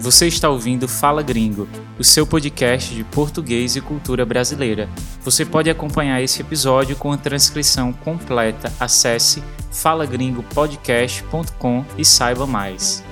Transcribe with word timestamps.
Você 0.00 0.26
está 0.26 0.48
ouvindo 0.48 0.88
Fala 0.88 1.22
Gringo, 1.22 1.68
o 1.98 2.04
seu 2.04 2.26
podcast 2.26 2.94
de 2.94 3.04
português 3.04 3.76
e 3.76 3.80
cultura 3.80 4.26
brasileira. 4.26 4.88
Você 5.22 5.44
pode 5.44 5.68
acompanhar 5.70 6.22
esse 6.22 6.40
episódio 6.40 6.96
com 6.96 7.12
a 7.12 7.16
transcrição 7.16 7.92
completa. 7.92 8.72
Acesse 8.80 9.42
falagringopodcast.com 9.70 11.84
e 11.96 12.04
saiba 12.04 12.44
mais. 12.46 13.04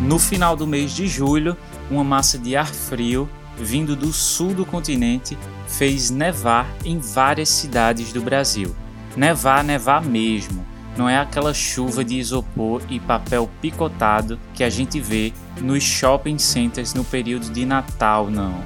No 0.00 0.18
final 0.18 0.56
do 0.56 0.66
mês 0.66 0.92
de 0.92 1.06
julho, 1.06 1.56
uma 1.90 2.04
massa 2.04 2.38
de 2.38 2.56
ar 2.56 2.66
frio 2.66 3.28
vindo 3.56 3.94
do 3.94 4.12
sul 4.12 4.54
do 4.54 4.64
continente 4.64 5.36
fez 5.66 6.10
nevar 6.10 6.66
em 6.84 6.98
várias 6.98 7.48
cidades 7.48 8.12
do 8.12 8.20
Brasil. 8.20 8.74
Nevar, 9.16 9.62
nevar 9.62 10.04
mesmo. 10.04 10.64
Não 10.96 11.08
é 11.08 11.16
aquela 11.16 11.54
chuva 11.54 12.04
de 12.04 12.18
isopor 12.18 12.82
e 12.90 13.00
papel 13.00 13.48
picotado 13.60 14.38
que 14.54 14.62
a 14.62 14.68
gente 14.68 15.00
vê 15.00 15.32
nos 15.60 15.82
shopping 15.82 16.38
centers 16.38 16.92
no 16.92 17.04
período 17.04 17.50
de 17.50 17.64
Natal, 17.64 18.30
não. 18.30 18.60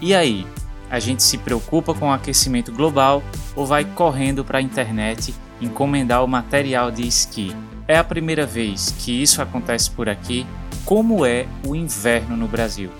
E 0.00 0.14
aí? 0.14 0.46
A 0.90 0.98
gente 1.00 1.22
se 1.22 1.36
preocupa 1.36 1.92
com 1.92 2.08
o 2.08 2.12
aquecimento 2.12 2.72
global 2.72 3.22
ou 3.54 3.66
vai 3.66 3.84
correndo 3.84 4.44
para 4.44 4.58
a 4.58 4.62
internet 4.62 5.34
encomendar 5.60 6.24
o 6.24 6.28
material 6.28 6.90
de 6.90 7.06
esqui? 7.06 7.54
É 7.88 7.98
a 7.98 8.04
primeira 8.04 8.46
vez 8.46 8.94
que 8.98 9.22
isso 9.22 9.42
acontece 9.42 9.90
por 9.90 10.08
aqui? 10.08 10.46
Como 10.84 11.26
é 11.26 11.46
o 11.66 11.74
inverno 11.74 12.36
no 12.36 12.46
Brasil? 12.46 12.90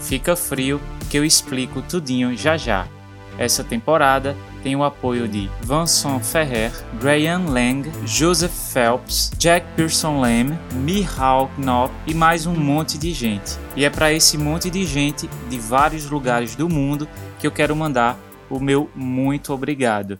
Fica 0.00 0.34
frio 0.36 0.80
que 1.08 1.16
eu 1.16 1.24
explico 1.24 1.82
tudinho 1.82 2.36
já 2.36 2.56
já. 2.56 2.86
Essa 3.38 3.62
temporada 3.62 4.36
tem 4.62 4.76
o 4.76 4.84
apoio 4.84 5.28
de 5.28 5.50
Vincent 5.62 6.22
Ferrer, 6.22 6.72
Graham 7.00 7.50
Lang, 7.50 7.90
Joseph 8.06 8.52
Phelps, 8.72 9.30
Jack 9.38 9.66
Pearson 9.74 10.20
Lamb, 10.20 10.58
Mihal 10.74 11.50
Knopf 11.58 11.92
e 12.06 12.14
mais 12.14 12.46
um 12.46 12.54
monte 12.54 12.98
de 12.98 13.12
gente. 13.12 13.58
E 13.74 13.84
é 13.84 13.90
para 13.90 14.12
esse 14.12 14.36
monte 14.36 14.70
de 14.70 14.84
gente 14.84 15.28
de 15.48 15.58
vários 15.58 16.10
lugares 16.10 16.54
do 16.54 16.68
mundo 16.68 17.08
que 17.38 17.46
eu 17.46 17.52
quero 17.52 17.74
mandar 17.76 18.18
o 18.48 18.60
meu 18.60 18.90
muito 18.94 19.52
obrigado. 19.52 20.18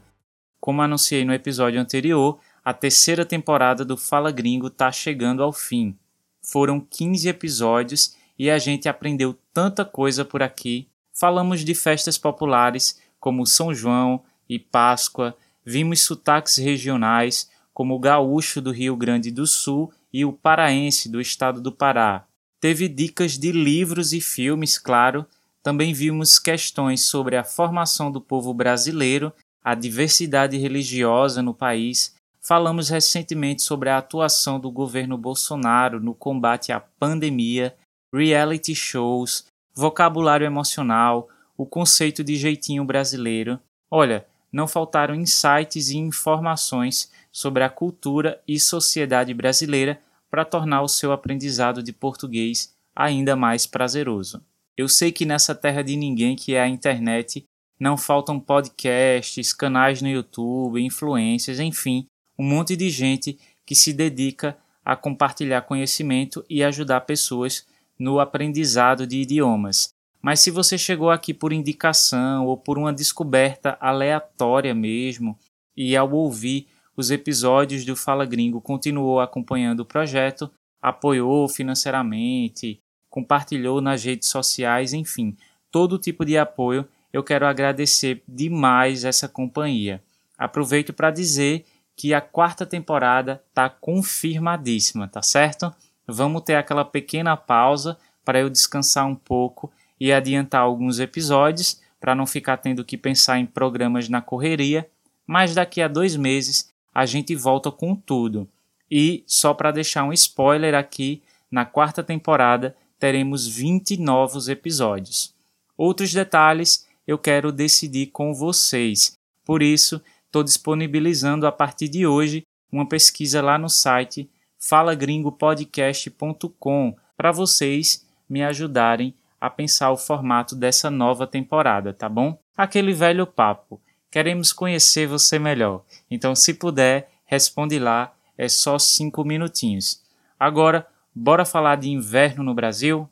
Como 0.61 0.83
anunciei 0.83 1.25
no 1.25 1.33
episódio 1.33 1.81
anterior, 1.81 2.39
a 2.64 2.73
terceira 2.73 3.25
temporada 3.25 3.84
do 3.84 3.97
Fala 3.97 4.33
Gringo 4.33 4.67
está 4.67 4.91
chegando 4.91 5.42
ao 5.42 5.53
fim. 5.53 5.97
Foram 6.42 6.81
15 6.81 7.29
episódios 7.29 8.17
e 8.39 8.51
a 8.51 8.59
gente 8.59 8.89
aprendeu 8.89 9.39
tanta 9.55 9.84
coisa 9.84 10.25
por 10.25 10.42
aqui. 10.42 10.89
Falamos 11.12 11.64
de 11.64 11.75
festas 11.75 12.19
populares 12.19 13.01
como 13.20 13.47
São 13.47 13.75
João 13.75 14.22
e 14.48 14.59
Páscoa, 14.59 15.36
vimos 15.64 16.03
sotaques 16.03 16.56
regionais 16.56 17.50
como 17.73 17.95
o 17.95 17.98
gaúcho 17.98 18.61
do 18.61 18.70
Rio 18.70 18.97
Grande 18.97 19.31
do 19.31 19.47
Sul 19.47 19.92
e 20.12 20.25
o 20.25 20.33
paraense 20.33 21.08
do 21.08 21.20
estado 21.20 21.61
do 21.61 21.73
Pará. 21.73 22.25
Teve 22.61 22.89
dicas 22.89 23.36
de 23.36 23.53
livros 23.53 24.12
e 24.12 24.20
filmes, 24.20 24.78
claro. 24.78 25.27
Também 25.62 25.92
vimos 25.92 26.39
questões 26.39 27.05
sobre 27.05 27.36
a 27.36 27.45
formação 27.45 28.11
do 28.11 28.20
povo 28.20 28.55
brasileiro, 28.55 29.33
a 29.62 29.75
diversidade 29.75 30.56
religiosa 30.56 31.42
no 31.42 31.53
país 31.53 32.17
Falamos 32.47 32.89
recentemente 32.91 33.61
sobre 33.62 33.89
a 33.89 33.98
atuação 33.98 34.61
do 34.61 34.70
governo 34.70 35.19
Bolsonaro 35.19 35.98
no 35.98 36.14
combate 36.14 36.70
à 36.70 36.78
pandemia, 36.78 37.75
reality 38.14 38.73
shows, 38.73 39.47
vocabulário 39.75 40.47
emocional, 40.47 41.28
o 41.57 41.67
conceito 41.67 42.23
de 42.23 42.37
jeitinho 42.37 42.85
brasileiro. 42.85 43.59
Olha, 43.91 44.27
não 44.53 44.67
faltaram 44.67 45.15
insights 45.15 45.91
e 45.91 45.98
informações 45.98 47.11
sobre 47.33 47.63
a 47.63 47.69
cultura 47.69 48.41
e 48.47 48.59
sociedade 48.59 49.35
brasileira 49.35 50.01
para 50.31 50.45
tornar 50.45 50.83
o 50.83 50.89
seu 50.89 51.13
aprendizado 51.13 51.83
de 51.83 51.93
português 51.93 52.75
ainda 52.95 53.37
mais 53.37 53.67
prazeroso. 53.67 54.42
Eu 54.77 54.89
sei 54.89 55.13
que 55.13 55.27
nessa 55.27 55.55
terra 55.55 55.83
de 55.83 55.97
ninguém 55.97 56.36
que 56.36 56.55
é 56.55 56.61
a 56.61 56.69
internet 56.69 57.45
não 57.79 57.97
faltam 57.97 58.41
podcasts, 58.41 59.53
canais 59.53 60.01
no 60.01 60.09
YouTube, 60.09 60.83
influências, 60.83 61.61
enfim, 61.61 62.07
um 62.39 62.45
monte 62.45 62.77
de 62.77 62.89
gente 62.91 63.39
que 63.64 63.75
se 63.75 63.92
dedica 63.92 64.57
a 64.85 64.97
compartilhar 64.97 65.63
conhecimento 65.63 66.45
e 66.48 66.63
ajudar 66.63 67.01
pessoas 67.03 67.67
no 67.98 68.20
aprendizado 68.20 69.07
de 69.07 69.19
idiomas. 69.19 69.95
Mas 70.27 70.41
se 70.41 70.51
você 70.51 70.77
chegou 70.77 71.09
aqui 71.09 71.33
por 71.33 71.53
indicação 71.53 72.47
ou 72.47 72.57
por 72.57 72.79
uma 72.79 72.92
descoberta 72.92 73.79
aleatória 73.81 74.75
mesmo, 74.75 75.39
e 75.77 75.97
ao 75.97 76.11
ouvir 76.11 76.67
os 76.97 77.13
episódios 77.13 77.85
do 77.85 77.95
Fala 77.95 78.27
Gringo 78.27 78.61
continuou 78.61 79.20
acompanhando 79.20 79.81
o 79.81 79.85
projeto, 79.85 80.51
apoiou 80.83 81.48
financeiramente, 81.48 82.81
compartilhou 83.09 83.81
nas 83.81 84.03
redes 84.03 84.29
sociais, 84.29 84.92
enfim, 84.92 85.36
todo 85.70 85.97
tipo 85.97 86.25
de 86.25 86.36
apoio, 86.36 86.89
eu 87.13 87.23
quero 87.23 87.47
agradecer 87.47 88.20
demais 88.27 89.05
essa 89.05 89.29
companhia. 89.29 90.03
Aproveito 90.36 90.92
para 90.92 91.13
dizer 91.13 91.65
que 91.95 92.13
a 92.13 92.20
quarta 92.20 92.67
temporada 92.67 93.41
tá 93.55 93.70
confirmadíssima, 93.70 95.07
tá 95.07 95.23
certo? 95.23 95.73
Vamos 96.05 96.42
ter 96.42 96.57
aquela 96.57 96.85
pequena 96.85 97.36
pausa 97.36 97.97
para 98.25 98.41
eu 98.41 98.51
descansar 98.51 99.07
um 99.07 99.15
pouco 99.15 99.70
e 99.98 100.12
adiantar 100.12 100.62
alguns 100.62 100.98
episódios 100.98 101.80
para 102.01 102.14
não 102.14 102.27
ficar 102.27 102.58
tendo 102.58 102.84
que 102.84 102.96
pensar 102.96 103.39
em 103.39 103.46
programas 103.46 104.08
na 104.08 104.20
correria, 104.20 104.89
mas 105.27 105.55
daqui 105.55 105.83
a 105.83 105.89
dois 105.89 106.17
meses 106.17 106.73
a 106.95 107.05
gente 107.05 107.34
volta 107.34 107.70
com 107.70 107.95
tudo. 107.95 108.48
E 108.90 109.24
só 109.27 109.52
para 109.52 109.73
deixar 109.73 110.05
um 110.05 110.12
spoiler 110.12 110.74
aqui, 110.74 111.23
na 111.51 111.64
quarta 111.64 112.02
temporada 112.02 112.77
teremos 112.98 113.46
20 113.46 113.98
novos 113.98 114.48
episódios. 114.48 115.35
Outros 115.77 116.12
detalhes 116.12 116.86
eu 117.06 117.18
quero 117.18 117.52
decidir 117.52 118.06
com 118.06 118.33
vocês, 118.33 119.18
por 119.45 119.62
isso 119.62 120.01
estou 120.24 120.42
disponibilizando 120.42 121.46
a 121.46 121.52
partir 121.52 121.89
de 121.89 122.06
hoje 122.06 122.45
uma 122.70 122.89
pesquisa 122.89 123.40
lá 123.40 123.58
no 123.58 123.68
site 123.68 124.29
falagringopodcast.com 124.58 126.96
para 127.17 127.33
vocês 127.33 128.06
me 128.29 128.43
ajudarem 128.43 129.14
a 129.41 129.50
pensar 129.50 129.91
o 129.91 129.97
formato 129.97 130.55
dessa 130.55 130.91
nova 130.91 131.26
temporada, 131.26 131.93
tá 131.93 132.08
bom? 132.08 132.38
Aquele 132.56 132.93
velho 132.93 133.26
papo. 133.26 133.81
Queremos 134.11 134.52
conhecer 134.52 135.06
você 135.06 135.38
melhor. 135.38 135.85
Então, 136.11 136.35
se 136.35 136.55
puder, 136.55 137.11
responde 137.25 137.79
lá. 137.79 138.12
É 138.38 138.49
só 138.49 138.79
cinco 138.79 139.25
minutinhos. 139.25 140.02
Agora, 140.38 140.87
bora 141.14 141.44
falar 141.44 141.76
de 141.76 141.91
inverno 141.91 142.43
no 142.43 142.55
Brasil? 142.55 143.08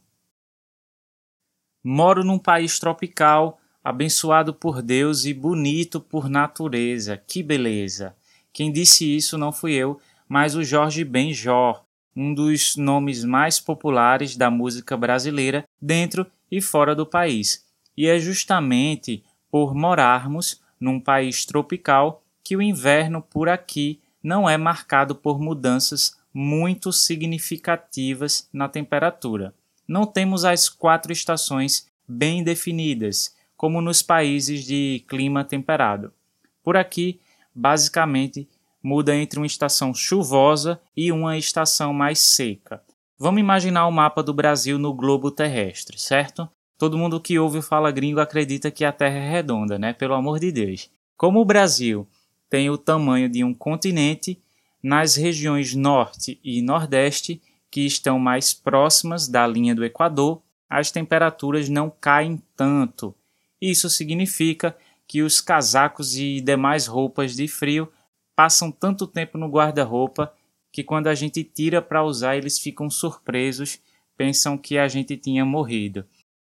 Moro 1.83 2.25
num 2.25 2.39
país 2.39 2.79
tropical 2.79 3.61
abençoado 3.85 4.55
por 4.55 4.81
Deus 4.81 5.27
e 5.27 5.35
bonito 5.35 6.01
por 6.01 6.31
natureza. 6.31 7.19
Que 7.19 7.43
beleza! 7.43 8.17
Quem 8.51 8.73
disse 8.73 9.05
isso 9.15 9.37
não 9.37 9.53
fui 9.53 9.75
eu, 9.75 10.01
mas 10.27 10.55
o 10.55 10.65
Jorge 10.65 11.05
Benjor, 11.05 11.84
um 12.17 12.33
dos 12.33 12.77
nomes 12.77 13.25
mais 13.25 13.59
populares 13.61 14.37
da 14.37 14.51
música 14.51 14.97
brasileira 14.97 15.65
dentro 15.81 16.27
e 16.51 16.61
fora 16.61 16.95
do 16.95 17.07
país. 17.07 17.65
E 17.97 18.07
é 18.07 18.19
justamente 18.19 19.25
por 19.51 19.75
morarmos 19.75 20.61
num 20.81 21.01
país 21.01 21.45
tropical 21.45 22.23
que 22.43 22.57
o 22.57 22.63
inverno 22.63 23.23
por 23.23 23.49
aqui 23.49 24.01
não 24.23 24.49
é 24.49 24.57
marcado 24.57 25.15
por 25.15 25.41
mudanças 25.41 26.17
muito 26.33 26.93
significativas 26.93 28.49
na 28.53 28.69
temperatura. 28.69 29.55
Não 29.87 30.07
temos 30.07 30.45
as 30.45 30.69
quatro 30.69 31.13
estações 31.13 31.87
bem 32.09 32.43
definidas, 32.43 33.35
como 33.57 33.81
nos 33.81 34.03
países 34.03 34.65
de 34.65 35.05
clima 35.07 35.45
temperado. 35.45 36.13
Por 36.63 36.77
aqui, 36.77 37.21
basicamente, 37.55 38.49
muda 38.85 39.17
entre 39.17 39.41
uma 39.41 39.47
estação 39.47 39.95
chuvosa 39.95 40.81
e 40.97 41.11
uma 41.11 41.39
estação 41.39 41.93
mais 41.93 42.19
seca. 42.21 42.83
Vamos 43.19 43.41
imaginar 43.41 43.87
o 43.87 43.91
mapa 43.91 44.23
do 44.23 44.35
Brasil 44.35 44.79
no 44.79 44.93
globo 44.93 45.31
terrestre, 45.31 45.99
certo? 45.99 46.49
Todo 46.79 46.99
mundo 46.99 47.21
que 47.21 47.39
ouve 47.39 47.59
o 47.59 47.63
Fala 47.63 47.91
Gringo 47.91 48.21
acredita 48.21 48.71
que 48.71 48.85
a 48.85 48.93
Terra 48.93 49.17
é 49.17 49.31
redonda, 49.31 49.79
né? 49.79 49.93
Pelo 49.93 50.15
amor 50.15 50.39
de 50.39 50.53
Deus. 50.53 50.91
Como 51.17 51.41
o 51.41 51.45
Brasil 51.45 52.07
tem 52.51 52.69
o 52.69 52.79
tamanho 52.79 53.29
de 53.29 53.43
um 53.43 53.55
continente, 53.55 54.41
nas 54.83 55.17
regiões 55.17 55.75
norte 55.75 56.39
e 56.45 56.61
nordeste, 56.61 57.41
que 57.71 57.81
estão 57.81 58.19
mais 58.19 58.53
próximas 58.53 59.27
da 59.27 59.47
linha 59.47 59.75
do 59.75 59.85
Equador, 59.85 60.43
as 60.69 60.91
temperaturas 60.91 61.69
não 61.69 61.91
caem 61.91 62.41
tanto 62.55 63.15
isso 63.71 63.89
significa 63.89 64.77
que 65.07 65.23
os 65.23 65.41
casacos 65.41 66.17
e 66.17 66.39
demais 66.41 66.87
roupas 66.87 67.35
de 67.35 67.49
frio 67.49 67.91
passam 68.35 68.71
tanto 68.71 69.07
tempo 69.07 69.39
no 69.39 69.49
guarda-roupa 69.49 70.33
que 70.73 70.83
quando 70.83 71.07
a 71.07 71.15
gente 71.15 71.45
tira 71.45 71.81
para 71.81 72.03
usar 72.03 72.37
eles 72.37 72.59
ficam 72.59 72.91
surpresos, 72.91 73.81
pensam 74.17 74.59
que 74.59 74.77
a 74.77 74.89
gente 74.89 75.17
tinha 75.17 75.45
morrido. 75.45 76.05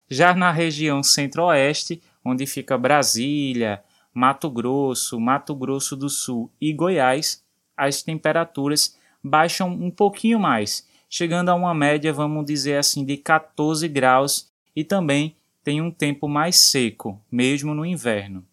Já 0.08 0.35
na 0.35 0.50
região 0.50 1.02
centro-oeste, 1.02 2.02
onde 2.25 2.46
fica 2.46 2.76
Brasília, 2.76 3.82
Mato 4.12 4.50
Grosso, 4.50 5.20
Mato 5.20 5.55
Grosso 5.55 5.96
do 5.96 6.08
Sul 6.08 6.50
e 6.61 6.73
Goiás, 6.73 7.43
as 7.76 8.02
temperaturas 8.02 8.96
baixam 9.23 9.70
um 9.70 9.90
pouquinho 9.90 10.38
mais, 10.38 10.87
chegando 11.08 11.50
a 11.50 11.55
uma 11.55 11.75
média, 11.75 12.12
vamos 12.12 12.44
dizer 12.44 12.76
assim, 12.76 13.05
de 13.05 13.17
14 13.17 13.87
graus 13.88 14.50
e 14.75 14.85
também 14.85 15.37
tem 15.62 15.81
um 15.81 15.90
tempo 15.90 16.29
mais 16.29 16.56
seco, 16.56 17.20
mesmo 17.31 17.75
no 17.75 17.85
inverno. 17.85 18.44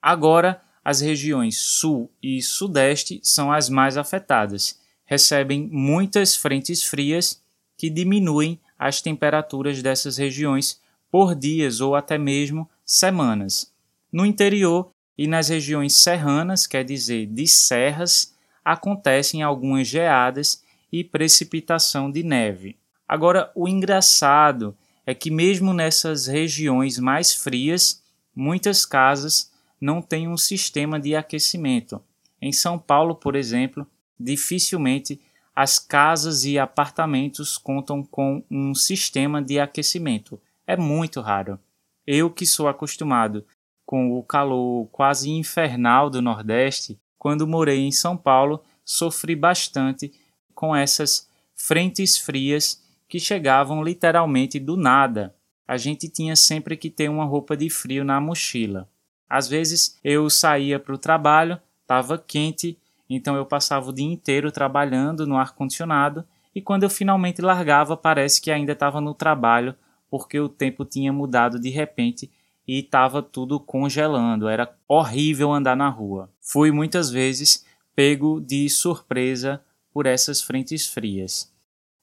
Agora, 0.00 0.60
as 0.86 1.00
regiões 1.00 1.58
sul 1.58 2.08
e 2.22 2.40
sudeste 2.40 3.18
são 3.20 3.50
as 3.50 3.68
mais 3.68 3.96
afetadas. 3.96 4.78
Recebem 5.04 5.68
muitas 5.68 6.36
frentes 6.36 6.84
frias 6.84 7.42
que 7.76 7.90
diminuem 7.90 8.60
as 8.78 9.02
temperaturas 9.02 9.82
dessas 9.82 10.16
regiões 10.16 10.80
por 11.10 11.34
dias 11.34 11.80
ou 11.80 11.96
até 11.96 12.16
mesmo 12.16 12.70
semanas. 12.84 13.74
No 14.12 14.24
interior 14.24 14.92
e 15.18 15.26
nas 15.26 15.48
regiões 15.48 15.96
serranas, 15.96 16.68
quer 16.68 16.84
dizer, 16.84 17.26
de 17.26 17.48
serras, 17.48 18.32
acontecem 18.64 19.42
algumas 19.42 19.88
geadas 19.88 20.62
e 20.92 21.02
precipitação 21.02 22.12
de 22.12 22.22
neve. 22.22 22.76
Agora, 23.08 23.50
o 23.56 23.66
engraçado 23.66 24.72
é 25.04 25.12
que, 25.12 25.32
mesmo 25.32 25.72
nessas 25.72 26.28
regiões 26.28 26.96
mais 26.96 27.34
frias, 27.34 28.00
muitas 28.32 28.86
casas 28.86 29.50
não 29.80 30.00
têm 30.00 30.28
um 30.28 30.36
sistema 30.36 30.98
de 30.98 31.14
aquecimento. 31.14 32.02
Em 32.40 32.52
São 32.52 32.78
Paulo, 32.78 33.14
por 33.14 33.34
exemplo, 33.34 33.86
dificilmente 34.18 35.20
as 35.54 35.78
casas 35.78 36.44
e 36.44 36.58
apartamentos 36.58 37.56
contam 37.56 38.02
com 38.02 38.44
um 38.50 38.74
sistema 38.74 39.40
de 39.40 39.58
aquecimento. 39.58 40.40
É 40.66 40.76
muito 40.76 41.20
raro. 41.20 41.58
Eu 42.06 42.30
que 42.30 42.44
sou 42.44 42.68
acostumado 42.68 43.44
com 43.84 44.12
o 44.18 44.22
calor 44.22 44.86
quase 44.88 45.30
infernal 45.30 46.10
do 46.10 46.20
Nordeste, 46.20 46.98
quando 47.18 47.46
morei 47.46 47.80
em 47.80 47.92
São 47.92 48.16
Paulo, 48.16 48.62
sofri 48.84 49.34
bastante 49.34 50.12
com 50.54 50.74
essas 50.74 51.28
frentes 51.54 52.18
frias 52.18 52.82
que 53.08 53.18
chegavam 53.18 53.82
literalmente 53.82 54.58
do 54.60 54.76
nada. 54.76 55.34
A 55.66 55.76
gente 55.76 56.08
tinha 56.08 56.36
sempre 56.36 56.76
que 56.76 56.90
ter 56.90 57.08
uma 57.08 57.24
roupa 57.24 57.56
de 57.56 57.70
frio 57.70 58.04
na 58.04 58.20
mochila. 58.20 58.88
Às 59.28 59.48
vezes 59.48 59.98
eu 60.02 60.28
saía 60.30 60.78
para 60.78 60.94
o 60.94 60.98
trabalho, 60.98 61.60
estava 61.82 62.18
quente, 62.18 62.78
então 63.08 63.36
eu 63.36 63.46
passava 63.46 63.90
o 63.90 63.92
dia 63.92 64.06
inteiro 64.06 64.50
trabalhando 64.50 65.26
no 65.26 65.36
ar-condicionado 65.36 66.24
e 66.54 66.60
quando 66.60 66.84
eu 66.84 66.90
finalmente 66.90 67.42
largava, 67.42 67.96
parece 67.96 68.40
que 68.40 68.50
ainda 68.50 68.72
estava 68.72 69.00
no 69.00 69.14
trabalho 69.14 69.74
porque 70.10 70.40
o 70.40 70.48
tempo 70.48 70.84
tinha 70.84 71.12
mudado 71.12 71.60
de 71.60 71.68
repente 71.68 72.30
e 72.66 72.80
estava 72.80 73.22
tudo 73.22 73.60
congelando. 73.60 74.48
Era 74.48 74.74
horrível 74.88 75.52
andar 75.52 75.76
na 75.76 75.88
rua. 75.88 76.30
Fui 76.40 76.70
muitas 76.70 77.10
vezes 77.10 77.64
pego 77.94 78.40
de 78.40 78.68
surpresa 78.68 79.62
por 79.92 80.06
essas 80.06 80.42
frentes 80.42 80.86
frias. 80.86 81.52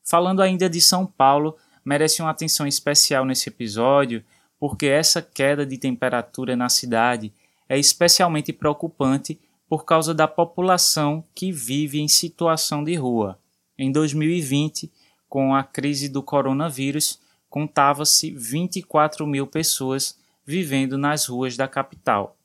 Falando 0.03 0.41
ainda 0.41 0.69
de 0.69 0.81
São 0.81 1.05
Paulo, 1.05 1.55
merece 1.83 2.21
uma 2.21 2.31
atenção 2.31 2.65
especial 2.65 3.25
nesse 3.25 3.49
episódio, 3.49 4.23
porque 4.63 4.85
essa 4.85 5.21
queda 5.21 5.65
de 5.65 5.77
temperatura 5.77 6.55
na 6.55 6.69
cidade 6.69 7.33
é 7.67 7.77
especialmente 7.77 8.53
preocupante 8.53 9.37
por 9.67 9.83
causa 9.83 10.13
da 10.13 10.25
população 10.25 11.21
que 11.35 11.51
vive 11.51 11.99
em 11.99 12.07
situação 12.07 12.81
de 12.81 12.95
rua. 12.95 13.37
Em 13.77 13.91
2020, 13.91 14.89
com 15.27 15.53
a 15.53 15.65
crise 15.65 16.07
do 16.07 16.23
coronavírus, 16.23 17.19
contava-se 17.49 18.31
24 18.31 19.27
mil 19.27 19.45
pessoas 19.45 20.17
vivendo 20.45 20.97
nas 20.97 21.25
ruas 21.25 21.57
da 21.57 21.67
capital. 21.67 22.37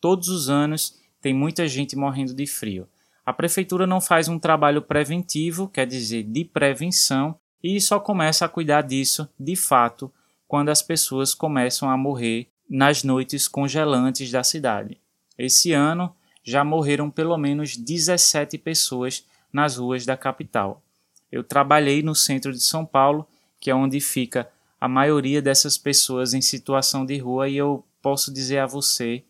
Todos 0.00 0.26
os 0.26 0.50
anos 0.50 0.98
tem 1.22 1.32
muita 1.32 1.68
gente 1.68 1.94
morrendo 1.94 2.34
de 2.34 2.48
frio. 2.48 2.88
A 3.24 3.32
prefeitura 3.32 3.86
não 3.86 4.00
faz 4.00 4.26
um 4.26 4.40
trabalho 4.40 4.82
preventivo, 4.82 5.68
quer 5.68 5.86
dizer, 5.86 6.24
de 6.24 6.44
prevenção, 6.44 7.38
e 7.62 7.80
só 7.80 8.00
começa 8.00 8.44
a 8.44 8.48
cuidar 8.48 8.82
disso, 8.82 9.28
de 9.38 9.54
fato, 9.54 10.12
quando 10.50 10.68
as 10.70 10.82
pessoas 10.82 11.32
começam 11.32 11.88
a 11.88 11.96
morrer 11.96 12.48
nas 12.68 13.04
noites 13.04 13.46
congelantes 13.46 14.32
da 14.32 14.42
cidade. 14.42 14.98
Esse 15.38 15.72
ano 15.72 16.12
já 16.42 16.64
morreram 16.64 17.08
pelo 17.08 17.38
menos 17.38 17.76
17 17.76 18.58
pessoas 18.58 19.24
nas 19.52 19.76
ruas 19.76 20.04
da 20.04 20.16
capital. 20.16 20.82
Eu 21.30 21.44
trabalhei 21.44 22.02
no 22.02 22.16
centro 22.16 22.52
de 22.52 22.58
São 22.58 22.84
Paulo, 22.84 23.28
que 23.60 23.70
é 23.70 23.74
onde 23.76 24.00
fica 24.00 24.50
a 24.80 24.88
maioria 24.88 25.40
dessas 25.40 25.78
pessoas 25.78 26.34
em 26.34 26.40
situação 26.40 27.06
de 27.06 27.16
rua, 27.16 27.48
e 27.48 27.56
eu 27.56 27.84
posso 28.02 28.34
dizer 28.34 28.58
a 28.58 28.66
você, 28.66 29.22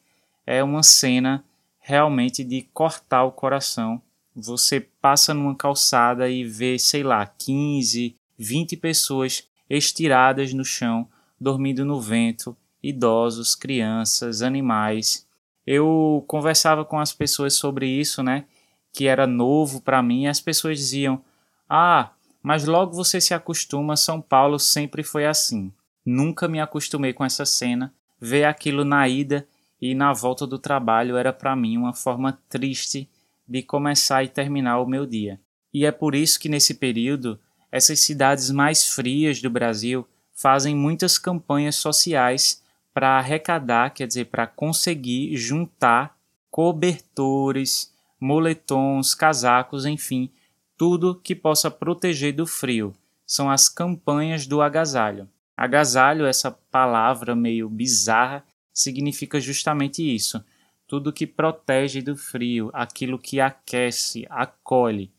é 0.46 0.64
uma 0.64 0.82
cena 0.82 1.44
realmente 1.81 2.43
de 2.43 2.62
cortar 2.73 3.25
o 3.25 3.32
coração. 3.32 4.00
Você 4.34 4.81
passa 4.81 5.34
numa 5.34 5.55
calçada 5.55 6.31
e 6.31 6.44
vê, 6.44 6.78
sei 6.78 7.02
lá, 7.02 7.26
15, 7.26 8.16
20 8.38 8.75
pessoas 8.78 9.50
estiradas 9.70 10.52
no 10.52 10.64
chão, 10.64 11.08
dormindo 11.40 11.84
no 11.84 12.00
vento, 12.00 12.56
idosos, 12.82 13.55
crianças, 13.55 14.43
animais. 14.43 15.26
Eu 15.67 16.25
conversava 16.26 16.84
com 16.84 16.99
as 16.99 17.12
pessoas 17.12 17.55
sobre 17.55 17.87
isso, 17.87 18.22
né? 18.22 18.44
Que 18.93 19.06
era 19.06 19.26
novo 19.26 19.81
para 19.81 20.02
mim, 20.02 20.25
e 20.25 20.28
as 20.28 20.40
pessoas 20.40 20.76
diziam: 20.76 21.22
"Ah, 21.69 22.11
mas 22.43 22.64
logo 22.67 22.93
você 22.93 23.20
se 23.20 23.32
acostuma, 23.32 23.96
São 23.96 24.20
Paulo 24.20 24.58
sempre 24.58 25.05
foi 25.05 25.26
assim". 25.26 25.73
Nunca 26.05 26.49
me 26.49 26.61
acostumei 26.61 27.12
com 27.12 27.25
essa 27.25 27.46
cena, 27.46 27.94
ver 28.20 28.44
aquilo 28.44 28.84
na 28.84 29.06
ida 29.06 29.46
e 29.81 29.94
na 29.94 30.12
volta 30.12 30.46
do 30.46 30.58
trabalho 30.58 31.16
era 31.16 31.32
para 31.32 31.55
mim 31.55 31.76
uma 31.76 31.94
forma 31.94 32.38
triste 32.49 33.08
de 33.46 33.62
começar 33.62 34.25
e 34.25 34.28
terminar 34.28 34.81
o 34.81 34.87
meu 34.87 35.06
dia. 35.06 35.40
E 35.73 35.87
é 35.87 35.93
por 35.93 36.14
isso 36.14 36.38
que 36.40 36.49
nesse 36.49 36.75
período 36.75 37.38
essas 37.70 38.00
cidades 38.00 38.50
mais 38.50 38.87
frias 38.87 39.40
do 39.40 39.49
Brasil 39.49 40.06
fazem 40.34 40.75
muitas 40.75 41.19
campanhas 41.19 41.76
sociais 41.76 42.62
para 42.93 43.19
arrecadar, 43.19 43.90
quer 43.90 44.06
dizer, 44.06 44.26
para 44.26 44.46
conseguir 44.46 45.37
juntar 45.37 46.17
cobertores, 46.50 47.94
moletons, 48.19 49.14
casacos, 49.14 49.87
enfim, 49.87 50.31
tudo 50.76 51.14
que 51.14 51.34
possa 51.34 51.70
proteger 51.70 52.34
do 52.34 52.46
frio. 52.46 52.94
São 53.26 53.50
as 53.50 53.69
campanhas 53.69 54.46
do 54.46 54.61
agasalho. 54.61 55.28
Agasalho, 55.56 56.26
essa 56.26 56.50
palavra 56.50 57.37
meio 57.37 57.69
bizarra, 57.69 58.43
significa 58.73 59.38
justamente 59.38 60.02
isso. 60.02 60.43
Tudo 60.87 61.12
que 61.12 61.26
protege 61.26 62.02
do 62.02 62.16
frio, 62.16 62.70
aquilo 62.73 63.19
que 63.19 63.40
aquece, 63.40 64.26
acolhe. 64.28 65.12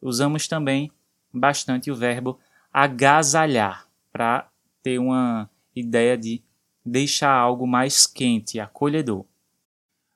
Usamos 0.00 0.46
também 0.46 0.92
bastante 1.38 1.90
o 1.90 1.96
verbo 1.96 2.38
agasalhar 2.72 3.86
para 4.12 4.48
ter 4.82 4.98
uma 4.98 5.48
ideia 5.74 6.16
de 6.16 6.42
deixar 6.84 7.32
algo 7.32 7.66
mais 7.66 8.06
quente, 8.06 8.60
acolhedor. 8.60 9.24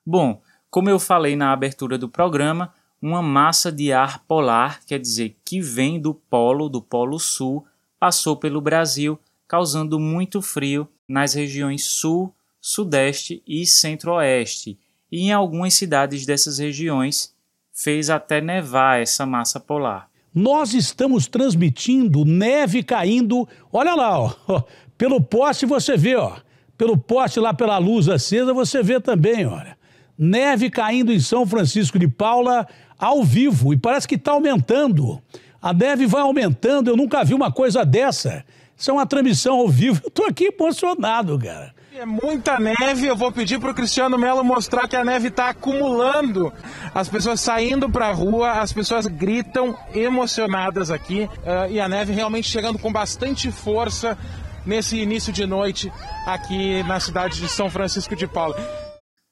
Bom, 0.05 0.41
como 0.71 0.89
eu 0.89 0.99
falei 0.99 1.37
na 1.37 1.53
abertura 1.53 1.99
do 1.99 2.09
programa, 2.09 2.73
uma 3.01 3.23
massa 3.23 3.73
de 3.73 3.93
ar 3.93 4.25
polar, 4.25 4.85
quer 4.85 4.99
dizer, 4.99 5.37
que 5.45 5.61
vem 5.61 6.01
do 6.01 6.15
polo, 6.15 6.69
do 6.69 6.83
polo 6.83 7.19
sul, 7.19 7.67
passou 7.99 8.37
pelo 8.37 8.61
Brasil, 8.61 9.19
causando 9.49 9.99
muito 9.99 10.41
frio 10.41 10.89
nas 11.09 11.35
regiões 11.35 11.85
sul 11.85 12.35
Sudeste 12.61 13.43
e 13.47 13.67
Centro-Oeste, 13.67 14.79
e 15.11 15.23
em 15.23 15.33
algumas 15.33 15.75
cidades 15.75 16.27
dessas 16.27 16.59
regiões 16.59 17.35
fez 17.73 18.11
até 18.11 18.41
nevar 18.41 19.01
essa 19.01 19.25
massa 19.25 19.59
polar. 19.59 20.10
Nós 20.35 20.75
estamos 20.75 21.27
transmitindo 21.27 22.25
neve 22.25 22.83
caindo, 22.83 23.49
olha 23.73 23.95
lá, 23.95 24.19
ó, 24.21 24.33
pelo 24.97 25.21
poste 25.21 25.67
você 25.67 25.97
vê, 25.97 26.15
ó, 26.15 26.37
pelo 26.79 26.97
poste 26.97 27.41
lá 27.41 27.53
pela 27.53 27.79
luz 27.79 28.09
acesa 28.09 28.55
você 28.55 28.83
vê 28.83 29.01
também, 29.01 29.45
olha. 29.47 29.77
Neve 30.17 30.71
caindo 30.71 31.13
em 31.13 31.19
São 31.19 31.47
Francisco 31.47 31.99
de 31.99 32.07
Paula 32.07 32.69
ao 32.99 33.25
vivo 33.25 33.73
e 33.73 33.77
parece 33.77 34.07
que 34.07 34.15
está 34.15 34.33
aumentando. 34.33 35.21
A 35.61 35.73
neve 35.73 36.07
vai 36.07 36.21
aumentando, 36.21 36.89
eu 36.89 36.97
nunca 36.97 37.25
vi 37.25 37.35
uma 37.35 37.51
coisa 37.51 37.85
dessa. 37.85 38.45
Isso 38.77 38.91
é 38.91 38.95
uma 38.95 39.07
transmissão 39.07 39.57
ao 39.57 39.69
vivo, 39.69 40.01
eu 40.05 40.09
estou 40.09 40.27
aqui 40.27 40.55
emocionado, 40.55 41.39
cara. 41.39 41.75
É 42.01 42.07
muita 42.07 42.59
neve, 42.59 43.09
eu 43.09 43.15
vou 43.15 43.31
pedir 43.31 43.61
para 43.61 43.73
o 43.73 43.75
Cristiano 43.75 44.17
Melo 44.17 44.43
mostrar 44.43 44.89
que 44.89 44.97
a 44.97 45.05
neve 45.05 45.29
está 45.29 45.51
acumulando. 45.51 46.51
As 46.95 47.11
pessoas 47.11 47.43
saindo 47.43 47.91
para 47.91 48.09
a 48.09 48.13
rua, 48.13 48.53
as 48.53 48.73
pessoas 48.73 49.07
gritam 49.07 49.77
emocionadas 49.95 50.91
aqui 50.91 51.25
uh, 51.25 51.71
e 51.71 51.79
a 51.79 51.87
neve 51.87 52.15
realmente 52.15 52.49
chegando 52.49 52.79
com 52.79 52.91
bastante 52.91 53.53
força 53.53 54.17
nesse 54.65 54.97
início 54.97 55.31
de 55.31 55.45
noite 55.45 55.93
aqui 56.25 56.83
na 56.85 56.99
cidade 56.99 57.39
de 57.39 57.51
São 57.51 57.69
Francisco 57.69 58.17
de 58.17 58.27
Paula. 58.27 58.57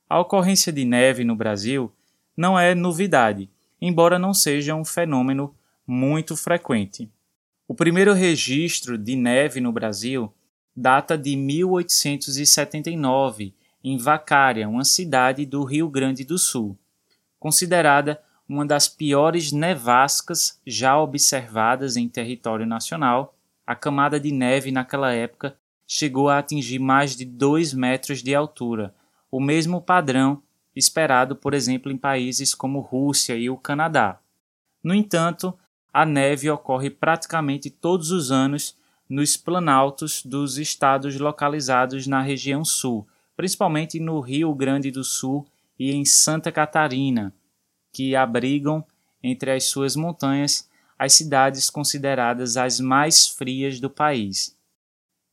A 0.06 0.20
ocorrência 0.20 0.70
de 0.70 0.84
neve 0.84 1.24
no 1.24 1.34
Brasil 1.34 1.90
não 2.36 2.58
é 2.58 2.74
novidade, 2.74 3.48
embora 3.80 4.18
não 4.18 4.34
seja 4.34 4.74
um 4.74 4.84
fenômeno 4.84 5.54
muito 5.86 6.36
frequente. 6.36 7.10
O 7.66 7.74
primeiro 7.74 8.12
registro 8.12 8.98
de 8.98 9.16
neve 9.16 9.58
no 9.58 9.72
Brasil 9.72 10.30
data 10.80 11.18
de 11.18 11.34
1879, 11.34 13.52
em 13.82 13.98
Vacária, 13.98 14.68
uma 14.68 14.84
cidade 14.84 15.44
do 15.44 15.64
Rio 15.64 15.88
Grande 15.88 16.22
do 16.24 16.38
Sul, 16.38 16.78
considerada 17.40 18.22
uma 18.48 18.64
das 18.64 18.88
piores 18.88 19.50
nevascas 19.50 20.60
já 20.64 20.96
observadas 20.96 21.96
em 21.96 22.08
território 22.08 22.64
nacional. 22.64 23.34
A 23.66 23.74
camada 23.74 24.20
de 24.20 24.30
neve 24.30 24.70
naquela 24.70 25.12
época 25.12 25.56
chegou 25.86 26.28
a 26.28 26.38
atingir 26.38 26.78
mais 26.78 27.16
de 27.16 27.24
2 27.24 27.74
metros 27.74 28.22
de 28.22 28.32
altura, 28.32 28.94
o 29.32 29.40
mesmo 29.40 29.82
padrão 29.82 30.40
esperado, 30.76 31.34
por 31.34 31.54
exemplo, 31.54 31.90
em 31.90 31.96
países 31.96 32.54
como 32.54 32.78
Rússia 32.78 33.34
e 33.34 33.50
o 33.50 33.56
Canadá. 33.56 34.20
No 34.82 34.94
entanto, 34.94 35.58
a 35.92 36.06
neve 36.06 36.48
ocorre 36.48 36.88
praticamente 36.88 37.68
todos 37.68 38.12
os 38.12 38.30
anos 38.30 38.77
nos 39.08 39.36
planaltos 39.36 40.22
dos 40.24 40.58
estados 40.58 41.18
localizados 41.18 42.06
na 42.06 42.20
região 42.20 42.64
sul, 42.64 43.06
principalmente 43.36 43.98
no 43.98 44.20
Rio 44.20 44.54
Grande 44.54 44.90
do 44.90 45.02
Sul 45.02 45.46
e 45.78 45.92
em 45.92 46.04
Santa 46.04 46.52
Catarina, 46.52 47.32
que 47.92 48.14
abrigam 48.14 48.84
entre 49.22 49.50
as 49.50 49.64
suas 49.64 49.96
montanhas 49.96 50.68
as 50.98 51.12
cidades 51.12 51.70
consideradas 51.70 52.56
as 52.56 52.80
mais 52.80 53.28
frias 53.28 53.78
do 53.78 53.88
país. 53.88 54.56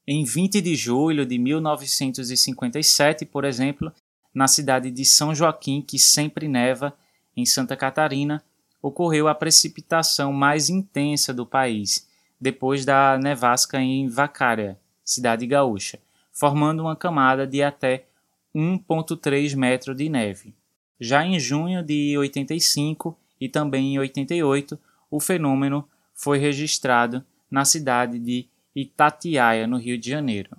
Em 0.08 0.24
20 0.24 0.62
de 0.62 0.76
julho 0.76 1.26
de 1.26 1.40
1957, 1.40 3.26
por 3.26 3.44
exemplo, 3.44 3.92
na 4.34 4.48
cidade 4.48 4.92
de 4.92 5.04
São 5.04 5.34
Joaquim, 5.34 5.82
que 5.82 5.98
sempre 5.98 6.48
neva, 6.48 6.96
em 7.36 7.46
Santa 7.46 7.76
Catarina, 7.76 8.44
ocorreu 8.82 9.28
a 9.28 9.34
precipitação 9.34 10.32
mais 10.32 10.70
intensa 10.70 11.34
do 11.34 11.46
país, 11.46 12.05
depois 12.40 12.86
da 12.86 13.18
nevasca 13.18 13.80
em 13.80 14.08
Vacária, 14.08 14.80
cidade 15.04 15.46
gaúcha, 15.48 16.00
formando 16.32 16.82
uma 16.82 16.96
camada 16.96 17.48
de 17.48 17.64
até 17.64 18.06
1,3 18.54 19.56
metro 19.56 19.96
de 19.96 20.10
neve. 20.10 20.56
Já 21.00 21.26
em 21.26 21.40
junho 21.40 21.84
de 21.84 22.18
85 22.18 23.18
e 23.40 23.50
também 23.50 23.94
em 23.96 24.00
88, 24.00 24.80
o 25.10 25.20
fenômeno 25.20 25.88
foi 26.14 26.38
registrado 26.38 27.24
na 27.50 27.66
cidade 27.66 28.18
de 28.20 28.48
Itatiaia, 28.76 29.68
no 29.68 29.78
Rio 29.78 29.98
de 29.98 30.10
Janeiro. 30.10 30.58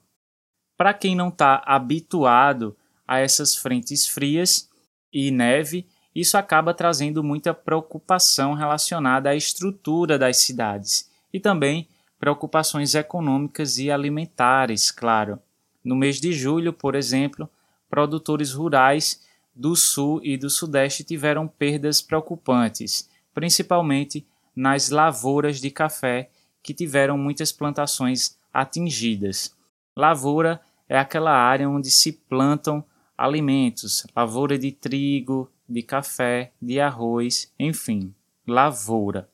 Para 0.77 0.95
quem 0.95 1.17
não 1.17 1.29
está 1.29 1.63
habituado 1.67 2.77
a 3.07 3.19
essas 3.19 3.55
frentes 3.55 4.07
frias 4.07 4.71
e 5.13 5.31
neve, 5.31 5.87
isso 6.15 6.37
acaba 6.37 6.75
trazendo 6.75 7.23
muita 7.23 7.55
preocupação 7.55 8.55
relacionada 8.55 9.31
à 9.31 9.35
estrutura 9.35 10.19
das 10.19 10.39
cidades 10.39 11.11
e 11.33 11.41
também 11.41 11.89
preocupações 12.19 12.95
econômicas 12.95 13.79
e 13.79 13.91
alimentares, 13.91 14.91
claro. 14.91 15.39
No 15.85 15.95
mês 15.95 16.21
de 16.21 16.33
julho, 16.33 16.73
por 16.73 16.95
exemplo, 16.95 17.49
produtores 17.89 18.53
rurais 18.53 19.23
do 19.55 19.77
sul 19.77 20.21
e 20.23 20.37
do 20.37 20.51
sudeste 20.51 21.05
tiveram 21.05 21.47
perdas 21.47 22.03
preocupantes, 22.03 23.09
principalmente 23.33 24.27
nas 24.55 24.91
lavouras 24.91 25.61
de 25.61 25.71
café 25.71 26.31
que 26.63 26.75
tiveram 26.75 27.17
muitas 27.17 27.53
plantações 27.53 28.37
atingidas. 28.53 29.55
Lavoura 29.95 30.61
é 30.89 30.99
aquela 30.99 31.33
área 31.33 31.69
onde 31.69 31.91
se 31.91 32.13
plantam 32.13 32.85
alimentos, 33.17 34.07
lavoura 34.15 34.59
de 34.59 34.73
trigo, 34.73 35.51
de 35.69 35.83
café, 35.83 36.53
de 36.61 36.81
arroz, 36.81 37.53
enfim, 37.59 38.15
lavoura. 38.47 39.29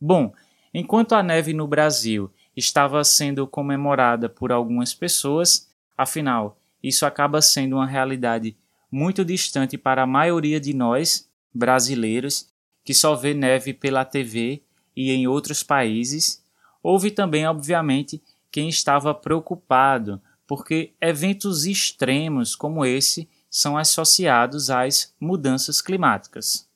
Bom, 0.00 0.32
enquanto 0.78 1.14
a 1.14 1.22
neve 1.22 1.54
no 1.54 1.66
Brasil 1.66 2.30
estava 2.54 3.02
sendo 3.02 3.46
comemorada 3.46 4.28
por 4.28 4.52
algumas 4.52 4.92
pessoas, 4.92 5.70
afinal, 5.96 6.58
isso 6.82 7.06
acaba 7.06 7.40
sendo 7.40 7.76
uma 7.76 7.86
realidade 7.86 8.54
muito 8.92 9.24
distante 9.24 9.78
para 9.78 10.02
a 10.02 10.06
maioria 10.06 10.60
de 10.60 10.74
nós, 10.74 11.30
brasileiros, 11.54 12.50
que 12.84 12.92
só 12.92 13.14
vê 13.14 13.32
neve 13.32 13.72
pela 13.72 14.04
TV 14.04 14.62
e 14.94 15.10
em 15.10 15.26
outros 15.26 15.62
países. 15.62 16.44
Houve 16.82 17.10
também, 17.10 17.46
obviamente, 17.46 18.22
quem 18.50 18.68
estava 18.68 19.14
preocupado 19.14 20.20
porque 20.46 20.92
eventos 21.00 21.64
extremos 21.64 22.54
como 22.54 22.84
esse 22.84 23.28
são 23.50 23.78
associados 23.78 24.68
às 24.68 25.14
mudanças 25.18 25.80
climáticas. 25.80 26.68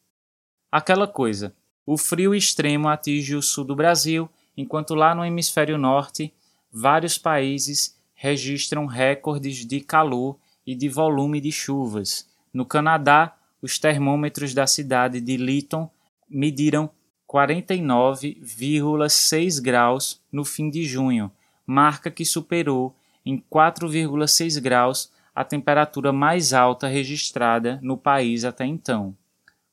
Aquela 0.72 1.06
coisa, 1.06 1.54
o 1.92 1.98
frio 1.98 2.32
extremo 2.32 2.88
atinge 2.88 3.34
o 3.34 3.42
sul 3.42 3.64
do 3.64 3.74
Brasil, 3.74 4.30
enquanto 4.56 4.94
lá 4.94 5.12
no 5.12 5.24
hemisfério 5.24 5.76
norte, 5.76 6.32
vários 6.72 7.18
países 7.18 7.98
registram 8.14 8.86
recordes 8.86 9.66
de 9.66 9.80
calor 9.80 10.38
e 10.64 10.76
de 10.76 10.88
volume 10.88 11.40
de 11.40 11.50
chuvas. 11.50 12.30
No 12.54 12.64
Canadá, 12.64 13.36
os 13.60 13.76
termômetros 13.76 14.54
da 14.54 14.68
cidade 14.68 15.20
de 15.20 15.36
Lytton 15.36 15.90
mediram 16.28 16.88
49,6 17.28 19.60
graus 19.60 20.22
no 20.30 20.44
fim 20.44 20.70
de 20.70 20.84
junho, 20.84 21.28
marca 21.66 22.08
que 22.08 22.24
superou 22.24 22.94
em 23.26 23.42
4,6 23.52 24.60
graus 24.60 25.10
a 25.34 25.42
temperatura 25.42 26.12
mais 26.12 26.52
alta 26.52 26.86
registrada 26.86 27.80
no 27.82 27.96
país 27.96 28.44
até 28.44 28.64
então. 28.64 29.16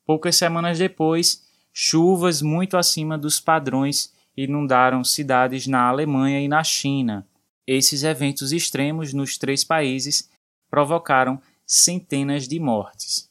Poucas 0.04 0.36
semanas 0.36 0.80
depois, 0.80 1.46
chuvas 1.80 2.42
muito 2.42 2.76
acima 2.76 3.20
dos 3.20 3.40
padrões 3.40 4.12
inundaram 4.36 5.04
cidades 5.04 5.68
na 5.68 5.88
Alemanha 5.88 6.42
e 6.42 6.48
na 6.48 6.64
China. 6.64 7.24
Esses 7.68 8.02
eventos 8.02 8.52
extremos 8.52 9.14
nos 9.14 9.38
três 9.38 9.64
países 9.64 10.28
provocaram 10.72 11.40
centenas 11.68 12.48
de 12.48 12.60
mortes. 12.60 13.30